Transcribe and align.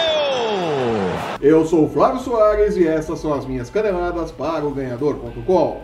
Eu 1.42 1.66
sou 1.66 1.86
o 1.86 1.90
Flávio 1.90 2.20
Soares 2.22 2.76
e 2.78 2.88
essas 2.88 3.20
são 3.20 3.34
as 3.34 3.46
minhas 3.46 3.70
caneladas 3.70 4.32
para 4.32 4.66
o 4.66 4.72
Ganhador.com. 4.72 5.82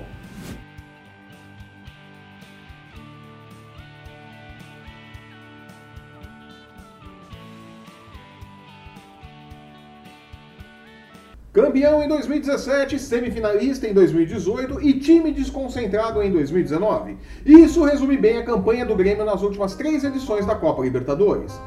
Campeão 11.52 12.04
em 12.04 12.08
2017, 12.08 13.00
semifinalista 13.00 13.88
em 13.88 13.94
2018 13.94 14.84
e 14.84 14.94
time 15.00 15.32
desconcentrado 15.32 16.22
em 16.22 16.32
2019. 16.32 17.18
Isso 17.44 17.84
resume 17.84 18.18
bem 18.18 18.38
a 18.38 18.46
campanha 18.46 18.86
do 18.86 18.96
Grêmio 18.96 19.26
nas 19.26 19.42
últimas 19.42 19.74
três 19.74 20.04
edições 20.04 20.46
da 20.46 20.54
Copa 20.54 20.84
Libertadores. 20.84 21.60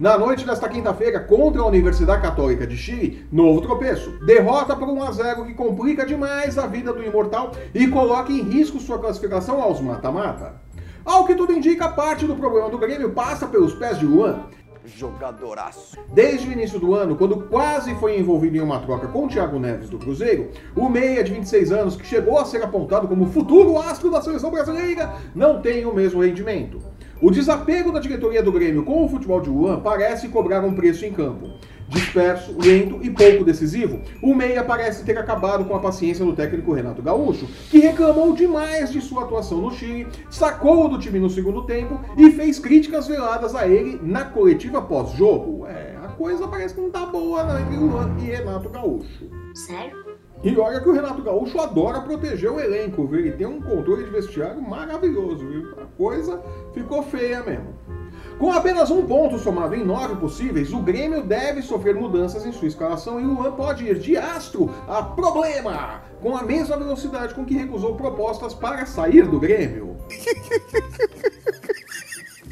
Na 0.00 0.18
noite 0.18 0.44
desta 0.44 0.68
quinta-feira, 0.68 1.20
contra 1.20 1.62
a 1.62 1.66
Universidade 1.66 2.22
Católica 2.22 2.66
de 2.66 2.76
Chile, 2.76 3.24
novo 3.30 3.60
tropeço. 3.60 4.10
Derrota 4.26 4.74
por 4.74 4.88
1 4.88 5.02
a 5.04 5.12
0 5.12 5.44
que 5.44 5.54
complica 5.54 6.04
demais 6.04 6.58
a 6.58 6.66
vida 6.66 6.92
do 6.92 7.04
imortal 7.04 7.52
e 7.72 7.86
coloca 7.86 8.32
em 8.32 8.42
risco 8.42 8.80
sua 8.80 8.98
classificação 8.98 9.62
aos 9.62 9.80
mata-mata. 9.80 10.60
Ao 11.04 11.24
que 11.24 11.34
tudo 11.34 11.52
indica, 11.52 11.88
parte 11.88 12.26
do 12.26 12.36
problema 12.36 12.68
do 12.68 12.78
Grêmio 12.78 13.10
passa 13.10 13.46
pelos 13.46 13.74
pés 13.74 13.98
de 13.98 14.04
Luan, 14.04 14.44
jogadoraço. 14.96 15.96
Desde 16.12 16.48
o 16.48 16.52
início 16.52 16.78
do 16.78 16.94
ano, 16.94 17.16
quando 17.16 17.36
quase 17.48 17.94
foi 17.96 18.18
envolvido 18.18 18.56
em 18.56 18.60
uma 18.60 18.80
troca 18.80 19.08
com 19.08 19.24
o 19.24 19.28
Thiago 19.28 19.58
Neves 19.58 19.88
do 19.88 19.98
Cruzeiro, 19.98 20.50
o 20.76 20.88
meia 20.88 21.22
de 21.22 21.32
26 21.32 21.72
anos, 21.72 21.96
que 21.96 22.06
chegou 22.06 22.38
a 22.38 22.44
ser 22.44 22.62
apontado 22.62 23.08
como 23.08 23.26
futuro 23.26 23.78
astro 23.78 24.10
da 24.10 24.20
seleção 24.20 24.50
brasileira, 24.50 25.14
não 25.34 25.60
tem 25.60 25.86
o 25.86 25.94
mesmo 25.94 26.22
rendimento. 26.22 26.80
O 27.22 27.30
desapego 27.30 27.92
da 27.92 28.00
diretoria 28.00 28.42
do 28.42 28.50
Grêmio 28.50 28.82
com 28.82 29.04
o 29.04 29.08
futebol 29.08 29.42
de 29.42 29.50
Luan 29.50 29.80
parece 29.80 30.28
cobrar 30.28 30.64
um 30.64 30.74
preço 30.74 31.04
em 31.04 31.12
campo. 31.12 31.50
Disperso, 31.90 32.54
lento 32.56 33.00
e 33.02 33.10
pouco 33.10 33.44
decisivo, 33.44 34.00
o 34.22 34.32
Meia 34.32 34.62
parece 34.62 35.04
ter 35.04 35.18
acabado 35.18 35.64
com 35.64 35.74
a 35.74 35.80
paciência 35.80 36.24
do 36.24 36.36
técnico 36.36 36.72
Renato 36.72 37.02
Gaúcho, 37.02 37.48
que 37.68 37.80
reclamou 37.80 38.32
demais 38.32 38.92
de 38.92 39.00
sua 39.00 39.24
atuação 39.24 39.60
no 39.60 39.72
Chile, 39.72 40.06
sacou-o 40.30 40.88
do 40.88 41.00
time 41.00 41.18
no 41.18 41.28
segundo 41.28 41.66
tempo 41.66 42.00
e 42.16 42.30
fez 42.30 42.60
críticas 42.60 43.08
veladas 43.08 43.56
a 43.56 43.66
ele 43.66 43.98
na 44.04 44.24
coletiva 44.24 44.80
pós-jogo. 44.80 45.66
É, 45.66 45.96
a 46.00 46.08
coisa 46.08 46.46
parece 46.46 46.74
que 46.74 46.80
não 46.80 46.92
tá 46.92 47.04
boa 47.06 47.42
não, 47.42 47.60
entre 47.60 47.76
Luan 47.76 48.16
e 48.20 48.22
Renato 48.22 48.68
Gaúcho. 48.68 49.28
Sério? 49.52 50.10
E 50.44 50.56
olha 50.56 50.80
que 50.80 50.88
o 50.88 50.92
Renato 50.92 51.22
Gaúcho 51.22 51.60
adora 51.60 52.00
proteger 52.00 52.50
o 52.50 52.60
elenco, 52.60 53.04
viu? 53.06 53.18
Ele 53.18 53.32
tem 53.32 53.46
um 53.46 53.60
controle 53.60 54.04
de 54.04 54.10
vestiário 54.10 54.62
maravilhoso, 54.62 55.46
viu? 55.46 55.72
A 55.72 55.84
coisa 55.96 56.40
ficou 56.72 57.02
feia 57.02 57.42
mesmo. 57.42 57.74
Com 58.40 58.50
apenas 58.50 58.90
um 58.90 59.04
ponto 59.06 59.38
somado 59.38 59.74
em 59.74 59.84
nove 59.84 60.16
possíveis, 60.16 60.72
o 60.72 60.78
Grêmio 60.78 61.22
deve 61.22 61.60
sofrer 61.60 61.94
mudanças 61.94 62.46
em 62.46 62.52
sua 62.52 62.68
escalação 62.68 63.20
e 63.20 63.24
o 63.24 63.34
Luan 63.34 63.52
pode 63.52 63.84
ir 63.84 63.98
de 63.98 64.16
astro 64.16 64.74
a 64.88 65.02
problema, 65.02 66.00
com 66.22 66.34
a 66.34 66.42
mesma 66.42 66.74
velocidade 66.78 67.34
com 67.34 67.44
que 67.44 67.52
recusou 67.52 67.96
propostas 67.96 68.54
para 68.54 68.86
sair 68.86 69.26
do 69.26 69.38
Grêmio. 69.38 69.94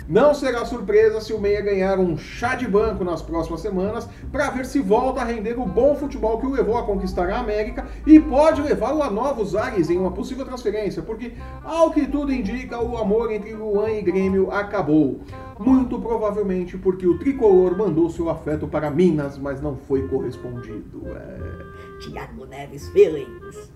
Não 0.08 0.32
será 0.32 0.64
surpresa 0.64 1.20
se 1.20 1.34
o 1.34 1.38
Meia 1.38 1.60
ganhar 1.60 1.98
um 1.98 2.16
chá 2.16 2.54
de 2.54 2.66
banco 2.66 3.04
nas 3.04 3.20
próximas 3.20 3.60
semanas 3.60 4.08
para 4.32 4.48
ver 4.48 4.64
se 4.64 4.80
volta 4.80 5.20
a 5.20 5.24
render 5.24 5.60
o 5.60 5.66
bom 5.66 5.94
futebol 5.94 6.38
que 6.41 6.46
o 6.46 6.50
levou 6.50 6.78
a 6.78 6.82
conquistar 6.82 7.28
a 7.28 7.38
América 7.38 7.86
e 8.06 8.19
pode 8.19 8.62
levá-lo 8.62 9.02
a 9.02 9.10
novos 9.10 9.54
ares 9.54 9.91
em 9.91 9.98
uma 9.98 10.10
possível 10.10 10.46
transferência, 10.46 11.02
porque, 11.02 11.34
ao 11.62 11.91
que 11.91 12.06
tudo 12.06 12.32
indica, 12.32 12.82
o 12.82 12.96
amor 12.96 13.30
entre 13.30 13.52
Luan 13.52 13.91
e 13.91 14.00
Grêmio 14.00 14.50
acabou. 14.50 15.20
Muito 15.58 16.00
provavelmente 16.00 16.78
porque 16.78 17.06
o 17.06 17.19
tricolor 17.19 17.76
mandou 17.76 18.08
seu 18.08 18.30
afeto 18.30 18.66
para 18.66 18.90
Minas, 18.90 19.36
mas 19.36 19.60
não 19.60 19.76
foi 19.76 20.08
correspondido. 20.08 21.02
É... 21.06 21.98
Tiago 22.00 22.46
Neves 22.46 22.88
Feelings 22.88 23.70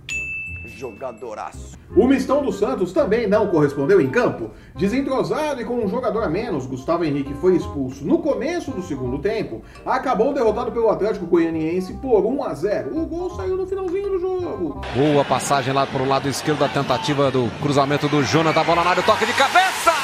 jogadoraço. 0.82 1.78
O 1.96 2.08
mistão 2.08 2.42
do 2.42 2.50
Santos 2.50 2.92
também 2.92 3.28
não 3.28 3.46
correspondeu 3.46 4.00
em 4.00 4.10
campo. 4.10 4.50
Desentrosado 4.74 5.60
e 5.60 5.64
com 5.64 5.74
um 5.74 5.88
jogador 5.88 6.24
a 6.24 6.28
menos, 6.28 6.66
Gustavo 6.66 7.04
Henrique 7.04 7.34
foi 7.34 7.54
expulso 7.54 8.04
no 8.04 8.18
começo 8.18 8.72
do 8.72 8.82
segundo 8.82 9.18
tempo. 9.20 9.62
Acabou 9.86 10.34
derrotado 10.34 10.72
pelo 10.72 10.90
Atlético 10.90 11.26
Goianiense 11.26 11.92
por 11.94 12.26
1 12.26 12.44
a 12.44 12.54
0. 12.54 12.98
O 12.98 13.06
gol 13.06 13.30
saiu 13.36 13.56
no 13.56 13.66
finalzinho 13.66 14.08
do 14.10 14.18
jogo. 14.18 14.80
Boa 14.96 15.24
passagem 15.24 15.72
lá 15.72 15.86
para 15.86 16.02
o 16.02 16.08
lado 16.08 16.28
esquerdo 16.28 16.58
da 16.58 16.68
tentativa 16.68 17.30
do 17.30 17.48
cruzamento 17.60 18.08
do 18.08 18.24
Jonathan. 18.24 18.64
Bola 18.64 18.82
na 18.82 18.90
área, 18.90 19.02
toque 19.02 19.26
de 19.26 19.32
cabeça! 19.34 20.01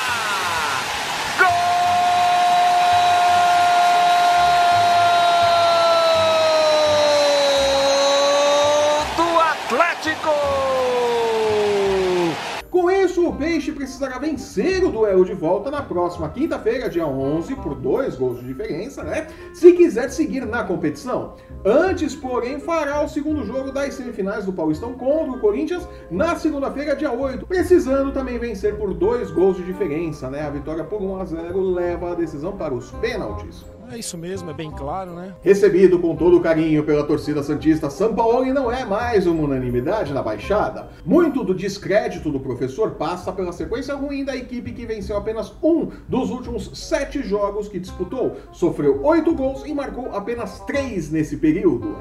Peixe 13.38 13.70
precisará 13.70 14.18
vencer 14.18 14.82
o 14.84 14.90
duelo 14.90 15.24
de 15.24 15.32
volta 15.32 15.70
na 15.70 15.80
próxima 15.80 16.28
quinta-feira, 16.28 16.90
dia 16.90 17.06
11, 17.06 17.54
por 17.54 17.76
dois 17.76 18.16
gols 18.16 18.40
de 18.40 18.46
diferença, 18.46 19.04
né? 19.04 19.28
Se 19.54 19.72
quiser 19.72 20.10
seguir 20.10 20.44
na 20.44 20.64
competição. 20.64 21.34
Antes, 21.64 22.16
porém, 22.16 22.58
fará 22.58 23.00
o 23.00 23.08
segundo 23.08 23.44
jogo 23.44 23.70
das 23.70 23.94
semifinais 23.94 24.44
do 24.44 24.52
Paulistão 24.52 24.94
contra 24.94 25.38
o 25.38 25.40
Corinthians 25.40 25.88
na 26.10 26.34
segunda-feira, 26.34 26.96
dia 26.96 27.12
8, 27.12 27.46
precisando 27.46 28.10
também 28.12 28.38
vencer 28.38 28.76
por 28.76 28.92
dois 28.92 29.30
gols 29.30 29.56
de 29.56 29.62
diferença, 29.62 30.28
né? 30.28 30.42
A 30.42 30.50
vitória 30.50 30.82
por 30.82 31.00
1 31.00 31.20
a 31.20 31.24
0 31.24 31.60
leva 31.70 32.10
a 32.10 32.14
decisão 32.16 32.56
para 32.56 32.74
os 32.74 32.90
pênaltis. 32.90 33.64
É 33.90 33.98
isso 33.98 34.18
mesmo, 34.18 34.50
é 34.50 34.54
bem 34.54 34.70
claro, 34.70 35.12
né? 35.14 35.34
Recebido 35.42 35.98
com 35.98 36.14
todo 36.14 36.36
o 36.36 36.40
carinho 36.40 36.84
pela 36.84 37.04
torcida 37.04 37.42
Santista, 37.42 37.88
São 37.88 38.14
Paulo 38.14 38.44
não 38.52 38.70
é 38.70 38.84
mais 38.84 39.26
uma 39.26 39.42
unanimidade 39.42 40.12
na 40.12 40.22
baixada. 40.22 40.88
Muito 41.04 41.42
do 41.42 41.54
descrédito 41.54 42.30
do 42.30 42.38
professor 42.38 42.92
passa 42.92 43.32
pela 43.32 43.52
sequência 43.52 43.94
ruim 43.94 44.24
da 44.24 44.36
equipe 44.36 44.72
que 44.72 44.86
venceu 44.86 45.16
apenas 45.16 45.52
um 45.62 45.88
dos 46.06 46.30
últimos 46.30 46.70
sete 46.74 47.22
jogos 47.22 47.68
que 47.68 47.78
disputou. 47.80 48.36
Sofreu 48.52 49.02
oito 49.04 49.34
gols 49.34 49.64
e 49.64 49.72
marcou 49.72 50.14
apenas 50.14 50.60
três 50.60 51.10
nesse 51.10 51.38
período. 51.38 51.96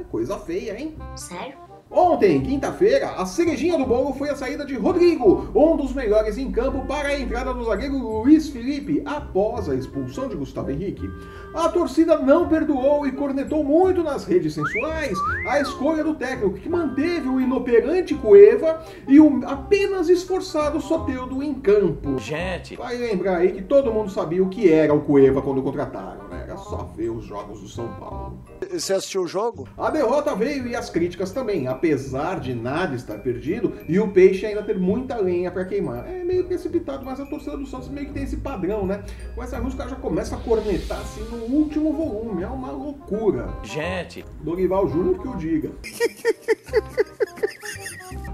É 0.00 0.04
coisa 0.04 0.38
feia, 0.38 0.80
hein? 0.80 0.94
Sério? 1.16 1.65
Ontem, 1.88 2.40
quinta-feira, 2.40 3.12
a 3.12 3.24
cerejinha 3.24 3.78
do 3.78 3.86
bolo 3.86 4.12
foi 4.12 4.28
a 4.28 4.34
saída 4.34 4.66
de 4.66 4.74
Rodrigo, 4.74 5.48
um 5.54 5.76
dos 5.76 5.94
melhores 5.94 6.36
em 6.36 6.50
campo 6.50 6.84
para 6.84 7.10
a 7.10 7.20
entrada 7.20 7.54
do 7.54 7.64
zagueiro 7.64 7.96
Luiz 7.96 8.48
Felipe, 8.48 9.00
após 9.06 9.68
a 9.68 9.74
expulsão 9.74 10.28
de 10.28 10.34
Gustavo 10.34 10.72
Henrique. 10.72 11.08
A 11.54 11.68
torcida 11.68 12.18
não 12.18 12.48
perdoou 12.48 13.06
e 13.06 13.12
cornetou 13.12 13.62
muito 13.62 14.02
nas 14.02 14.24
redes 14.24 14.54
sensuais 14.54 15.16
a 15.48 15.60
escolha 15.60 16.02
do 16.02 16.14
técnico, 16.14 16.58
que 16.58 16.68
manteve 16.68 17.28
o 17.28 17.40
inoperante 17.40 18.14
Cueva 18.14 18.84
e 19.06 19.20
o 19.20 19.40
apenas 19.46 20.08
esforçado 20.08 20.80
Soteudo 20.80 21.40
em 21.40 21.54
campo. 21.54 22.18
Gente! 22.18 22.74
Vai 22.74 22.96
lembrar 22.96 23.38
aí 23.38 23.52
que 23.52 23.62
todo 23.62 23.92
mundo 23.92 24.10
sabia 24.10 24.42
o 24.42 24.48
que 24.48 24.72
era 24.72 24.92
o 24.92 25.02
Cueva 25.02 25.40
quando 25.40 25.62
contrataram? 25.62 26.25
Era 26.56 26.64
só 26.64 26.90
ver 26.96 27.10
os 27.10 27.26
jogos 27.26 27.60
do 27.60 27.68
São 27.68 27.86
Paulo. 28.00 28.38
Você 28.72 28.94
assistiu 28.94 29.24
o 29.24 29.28
jogo? 29.28 29.68
A 29.76 29.90
derrota 29.90 30.34
veio 30.34 30.66
e 30.66 30.74
as 30.74 30.88
críticas 30.88 31.30
também 31.30 31.68
apesar 31.68 32.40
de 32.40 32.54
nada 32.54 32.96
estar 32.96 33.18
perdido 33.18 33.74
e 33.86 34.00
o 34.00 34.08
Peixe 34.10 34.46
ainda 34.46 34.62
ter 34.62 34.78
muita 34.78 35.18
lenha 35.18 35.50
para 35.50 35.66
queimar. 35.66 36.08
É 36.08 36.24
meio 36.24 36.44
precipitado, 36.44 37.04
mas 37.04 37.20
a 37.20 37.26
torcida 37.26 37.58
do 37.58 37.66
Santos 37.66 37.90
meio 37.90 38.06
que 38.06 38.14
tem 38.14 38.22
esse 38.22 38.38
padrão, 38.38 38.86
né? 38.86 39.04
Com 39.34 39.42
essa 39.42 39.60
música 39.60 39.86
já 39.86 39.96
começa 39.96 40.34
a 40.34 40.38
cornetar 40.38 40.98
assim 40.98 41.20
no 41.24 41.44
último 41.54 41.92
volume, 41.92 42.42
é 42.42 42.48
uma 42.48 42.70
loucura. 42.70 43.50
Gente! 43.62 44.24
Dorival 44.40 44.88
Júnior 44.88 45.20
que 45.20 45.28
o 45.28 45.36
diga. 45.36 45.72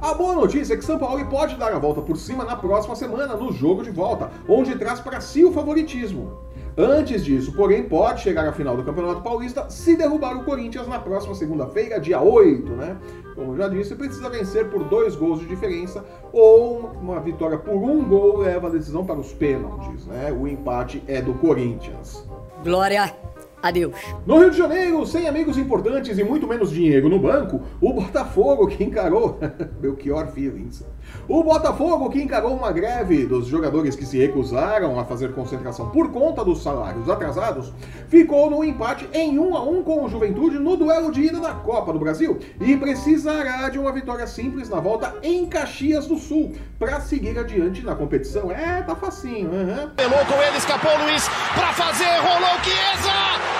A 0.01 0.15
boa 0.15 0.35
notícia 0.35 0.75
é 0.75 0.77
que 0.77 0.85
São 0.85 0.99
Paulo 0.99 1.25
pode 1.27 1.57
dar 1.57 1.73
a 1.73 1.79
volta 1.79 2.01
por 2.01 2.17
cima 2.17 2.45
na 2.45 2.55
próxima 2.55 2.95
semana, 2.95 3.35
no 3.35 3.53
jogo 3.53 3.83
de 3.83 3.91
volta, 3.91 4.31
onde 4.49 4.77
traz 4.77 5.01
para 5.01 5.21
si 5.21 5.45
o 5.45 5.53
favoritismo. 5.53 6.52
Antes 6.77 7.25
disso, 7.25 7.53
porém, 7.53 7.83
pode 7.83 8.23
chegar 8.23 8.49
à 8.49 8.53
final 8.53 8.77
do 8.77 8.83
Campeonato 8.83 9.21
Paulista 9.21 9.69
se 9.69 9.95
derrubar 9.95 10.37
o 10.37 10.45
Corinthians 10.45 10.89
na 10.89 10.99
próxima 10.99 11.35
segunda-feira, 11.35 12.01
dia 12.01 12.21
8, 12.21 12.73
né? 12.73 12.97
Como 13.35 13.57
já 13.57 13.69
disse, 13.69 13.95
precisa 13.95 14.31
vencer 14.31 14.71
por 14.71 14.85
dois 14.85 15.15
gols 15.15 15.41
de 15.41 15.47
diferença 15.47 16.05
ou 16.33 16.91
uma 17.01 17.21
vitória 17.21 17.59
por 17.59 17.75
um 17.75 18.03
gol 18.05 18.39
leva 18.39 18.69
a 18.69 18.71
decisão 18.71 19.05
para 19.05 19.19
os 19.19 19.33
pênaltis, 19.33 20.07
né? 20.07 20.33
O 20.33 20.49
empate 20.49 21.03
é 21.07 21.21
do 21.21 21.35
Corinthians. 21.35 22.27
Glória 22.65 23.32
Adeus. 23.63 23.95
No 24.27 24.39
Rio 24.39 24.51
de 24.51 24.59
Janeiro, 24.59 25.07
sem 25.07 25.29
amigos 25.29 25.57
importantes 25.57 26.19
e 26.19 26.25
muito 26.25 26.49
menos 26.49 26.71
dinheiro 26.71 27.09
no 27.09 27.19
banco, 27.19 27.63
o 27.81 27.93
Botafogo 27.93 28.67
que 28.67 28.83
encarou. 28.83 29.39
Belchior 29.81 30.27
Feelings. 30.29 30.85
O 31.29 31.43
Botafogo 31.45 32.11
que 32.11 32.21
encarou 32.21 32.55
uma 32.55 32.73
greve 32.73 33.25
dos 33.27 33.47
jogadores 33.47 33.95
que 33.95 34.05
se 34.05 34.19
recusaram 34.19 34.99
a 34.99 35.05
fazer 35.05 35.33
concentração 35.33 35.91
por 35.91 36.11
conta 36.11 36.45
dos 36.45 36.63
salários 36.63 37.09
atrasados, 37.09 37.73
ficou 38.09 38.51
no 38.51 38.65
empate 38.65 39.09
em 39.13 39.39
1 39.39 39.57
a 39.57 39.63
1 39.63 39.83
com 39.83 40.05
o 40.05 40.09
Juventude 40.09 40.59
no 40.59 40.77
duelo 40.77 41.13
de 41.13 41.23
ida 41.23 41.39
da 41.39 41.55
Copa 41.55 41.93
do 41.93 41.99
Brasil 41.99 42.39
e 42.61 42.77
precisará 42.77 43.69
de 43.69 43.79
uma 43.79 43.93
vitória 43.93 44.27
simples 44.27 44.69
na 44.69 44.81
volta 44.81 45.15
em 45.23 45.47
Caxias 45.47 46.07
do 46.07 46.19
Sul 46.19 46.55
para 46.79 47.01
seguir 47.01 47.39
adiante 47.39 47.85
na 47.85 47.95
competição. 47.95 48.51
É, 48.51 48.83
tá 48.83 48.97
facinho, 48.97 49.51
uhum. 49.51 49.91
Pelou 49.91 50.25
com 50.27 50.43
ele, 50.43 50.57
escapou 50.57 50.91
o 50.91 51.05
Luiz 51.05 51.29
para 51.55 51.73
fazer, 51.73 52.19
rolou 52.21 52.59
Chiesa! 52.63 53.52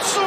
Isso? 0.00 0.20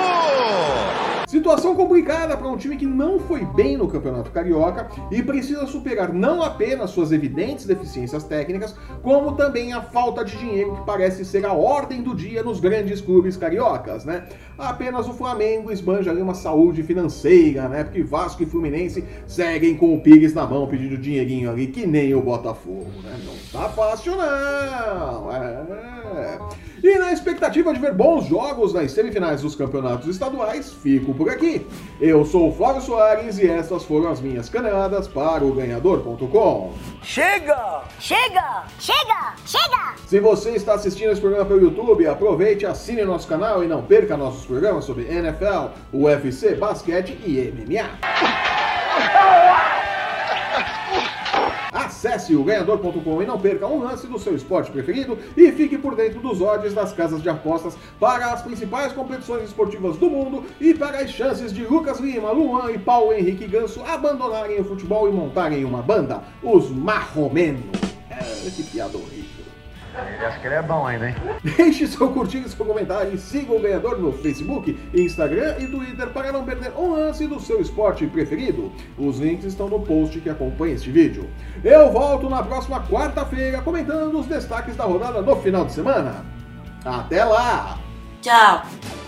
Situação 1.32 1.74
complicada 1.76 2.36
para 2.36 2.50
um 2.50 2.58
time 2.58 2.76
que 2.76 2.86
não 2.86 3.18
foi 3.18 3.46
bem 3.46 3.78
no 3.78 3.88
Campeonato 3.88 4.32
Carioca 4.32 4.90
e 5.10 5.24
precisa 5.24 5.66
superar 5.66 6.12
não 6.12 6.44
apenas 6.44 6.90
suas 6.90 7.14
evidentes 7.14 7.66
deficiências 7.66 8.26
técnicas, 8.26 8.76
como 9.02 9.32
também 9.38 9.72
a 9.72 9.82
falta 9.82 10.26
de 10.26 10.38
dinheiro 10.38 10.76
que 10.76 10.86
parece 10.86 11.24
ser 11.24 11.46
a 11.46 11.54
ordem 11.54 12.04
do 12.04 12.14
dia 12.14 12.44
nos 12.44 12.60
grandes 12.60 13.00
clubes 13.00 13.38
cariocas, 13.38 14.04
né? 14.04 14.28
Apenas 14.58 15.08
o 15.08 15.14
Flamengo 15.14 15.72
esbanja 15.72 16.12
ali 16.12 16.22
uma 16.22 16.34
saúde 16.34 16.84
financeira, 16.84 17.70
né? 17.70 17.86
Porque 17.86 18.04
Vasco 18.04 18.44
e 18.44 18.46
Fluminense 18.46 19.02
seguem 19.26 19.78
com 19.78 19.96
o 19.96 20.02
Pires 20.02 20.34
na 20.34 20.46
mão 20.46 20.68
pedindo 20.68 20.98
dinheirinho 20.98 21.50
ali, 21.50 21.68
que 21.68 21.88
nem 21.88 22.14
o 22.14 22.22
Botafogo, 22.22 22.92
né? 23.06 23.18
Não 23.26 23.62
tá 23.62 23.70
fácil 23.70 24.18
não. 24.18 25.32
É. 25.32 26.40
E 26.84 26.98
na 26.98 27.14
expectativa 27.14 27.74
de 27.74 27.80
ver 27.80 27.94
bons 27.94 28.26
jogos 28.26 28.74
nas 28.74 28.92
semifinais 28.92 29.42
dos 29.42 29.56
campeonatos 29.56 30.08
estaduais, 30.08 30.74
fico 30.74 31.14
por 31.14 31.30
aqui. 31.30 31.66
Eu 32.00 32.26
sou 32.26 32.50
o 32.50 32.52
Flávio 32.52 32.82
Soares 32.82 33.38
e 33.38 33.48
estas 33.48 33.84
foram 33.84 34.10
as 34.10 34.20
minhas 34.20 34.50
caneladas 34.50 35.08
para 35.08 35.44
o 35.44 35.54
ganhador.com. 35.54 36.74
Chega! 37.04 37.84
Chega! 38.00 38.66
Chega! 38.80 39.36
Chega! 39.46 39.96
Se 40.08 40.20
você 40.20 40.52
está 40.52 40.74
assistindo 40.74 41.12
esse 41.12 41.22
programa 41.22 41.46
pelo 41.46 41.62
YouTube, 41.62 42.08
aproveite, 42.08 42.66
assine 42.66 43.04
nosso 43.04 43.28
canal 43.28 43.64
e 43.64 43.68
não 43.68 43.84
perca 43.84 44.18
nossos 44.18 44.46
programas 44.46 44.86
sobre 44.86 45.04
NFL, 45.04 45.70
UFC, 45.94 46.56
basquete 46.56 47.18
e 47.24 47.52
MMA. 47.52 48.51
Acesse 52.02 52.36
o 52.36 52.44
ganhador.com 52.44 53.22
e 53.22 53.28
não 53.28 53.40
perca 53.40 53.68
um 53.68 53.84
lance 53.84 54.08
do 54.08 54.18
seu 54.18 54.36
esporte 54.36 54.72
preferido 54.72 55.20
e 55.38 55.52
fique 55.52 55.78
por 55.78 55.96
dentro 55.96 56.20
dos 56.20 56.42
odds 56.42 56.74
das 56.74 56.92
casas 56.92 57.22
de 57.22 57.30
apostas 57.30 57.78
para 58.00 58.34
as 58.34 58.42
principais 58.42 58.92
competições 58.92 59.44
esportivas 59.44 59.98
do 59.98 60.10
mundo 60.10 60.44
e 60.60 60.74
para 60.74 60.98
as 60.98 61.12
chances 61.12 61.54
de 61.54 61.64
Lucas 61.64 62.00
Lima, 62.00 62.32
Luan 62.32 62.72
e 62.72 62.80
Paulo 62.80 63.14
Henrique 63.14 63.46
Ganso 63.46 63.84
abandonarem 63.84 64.60
o 64.60 64.66
futebol 64.66 65.08
e 65.08 65.12
montarem 65.12 65.64
uma 65.64 65.84
banda, 65.84 66.24
os 66.42 66.72
Marromeno. 66.72 67.70
É, 68.10 68.50
que 68.50 68.64
piada 68.64 68.98
horrível. 68.98 69.21
Ele 69.94 70.26
acha 70.26 70.40
que 70.40 70.48
ele 70.48 70.56
é 70.56 70.62
bom 70.62 70.86
ainda, 70.86 71.10
hein? 71.10 71.16
Deixe 71.44 71.86
seu 71.88 72.10
curtir 72.12 72.40
e 72.40 72.50
seu 72.50 72.66
comentário 72.66 73.14
e 73.14 73.18
siga 73.18 73.54
o 73.54 73.60
ganhador 73.60 74.00
no 74.00 74.12
Facebook, 74.14 74.78
Instagram 74.94 75.58
e 75.60 75.68
Twitter 75.68 76.08
para 76.08 76.32
não 76.32 76.46
perder 76.46 76.72
um 76.78 76.92
lance 76.92 77.28
do 77.28 77.40
seu 77.40 77.60
esporte 77.60 78.06
preferido. 78.08 78.72
Os 78.98 79.20
links 79.20 79.46
estão 79.46 79.68
no 79.68 79.80
post 79.80 80.20
que 80.20 80.30
acompanha 80.30 80.76
este 80.76 80.92
vídeo. 80.92 81.30
Eu 81.64 81.92
volto 81.92 82.30
na 82.30 82.44
próxima 82.44 82.82
quarta-feira 82.88 83.62
comentando 83.62 84.18
os 84.20 84.26
destaques 84.28 84.76
da 84.76 84.86
rodada 84.86 85.22
no 85.22 85.36
final 85.38 85.66
de 85.66 85.74
semana. 85.74 86.24
Até 86.86 87.24
lá! 87.24 87.78
Tchau! 88.22 89.01